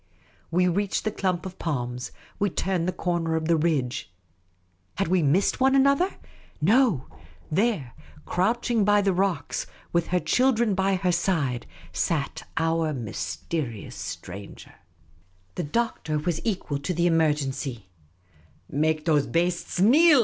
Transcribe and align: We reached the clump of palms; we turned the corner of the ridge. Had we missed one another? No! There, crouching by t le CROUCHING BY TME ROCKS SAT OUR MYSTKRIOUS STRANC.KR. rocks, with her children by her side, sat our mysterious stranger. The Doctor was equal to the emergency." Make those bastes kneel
We 0.49 0.67
reached 0.67 1.03
the 1.03 1.11
clump 1.11 1.45
of 1.45 1.59
palms; 1.59 2.11
we 2.39 2.49
turned 2.49 2.87
the 2.87 2.91
corner 2.91 3.35
of 3.35 3.47
the 3.47 3.55
ridge. 3.55 4.11
Had 4.95 5.09
we 5.09 5.21
missed 5.21 5.59
one 5.59 5.75
another? 5.75 6.15
No! 6.59 7.05
There, 7.51 7.93
crouching 8.25 8.83
by 8.83 9.03
t 9.03 9.11
le 9.11 9.13
CROUCHING 9.13 9.35
BY 9.43 9.61
TME 9.61 9.67
ROCKS 9.67 9.67
SAT 9.67 9.67
OUR 9.77 9.85
MYSTKRIOUS 9.91 9.93
STRANC.KR. 9.93 9.93
rocks, 9.93 9.93
with 9.93 10.07
her 10.07 10.19
children 10.25 10.73
by 10.73 10.95
her 10.95 11.11
side, 11.11 11.65
sat 11.93 12.43
our 12.57 12.93
mysterious 12.93 13.95
stranger. 13.95 14.75
The 15.53 15.63
Doctor 15.65 16.17
was 16.17 16.41
equal 16.43 16.79
to 16.79 16.95
the 16.95 17.05
emergency." 17.05 17.85
Make 18.71 19.05
those 19.05 19.27
bastes 19.27 19.79
kneel 19.79 20.19